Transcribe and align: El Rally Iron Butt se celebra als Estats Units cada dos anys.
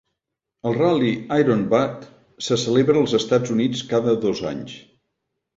El 0.69 0.77
Rally 0.77 1.11
Iron 1.35 1.61
Butt 1.75 2.07
se 2.47 2.59
celebra 2.63 3.05
als 3.05 3.15
Estats 3.21 3.55
Units 3.59 3.87
cada 3.95 4.19
dos 4.25 4.43
anys. 4.55 4.75